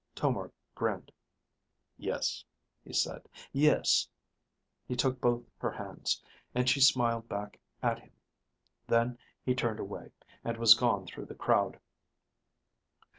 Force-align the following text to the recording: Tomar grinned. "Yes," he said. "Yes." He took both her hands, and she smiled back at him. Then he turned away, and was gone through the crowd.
Tomar 0.15 0.51
grinned. 0.73 1.11
"Yes," 1.95 2.43
he 2.83 2.91
said. 2.91 3.29
"Yes." 3.51 4.07
He 4.87 4.95
took 4.95 5.21
both 5.21 5.43
her 5.59 5.69
hands, 5.69 6.23
and 6.55 6.67
she 6.67 6.81
smiled 6.81 7.29
back 7.29 7.59
at 7.83 7.99
him. 7.99 8.11
Then 8.87 9.19
he 9.45 9.53
turned 9.53 9.79
away, 9.79 10.09
and 10.43 10.57
was 10.57 10.73
gone 10.73 11.05
through 11.05 11.25
the 11.25 11.35
crowd. 11.35 11.79